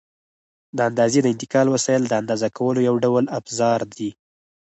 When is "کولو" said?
2.57-2.79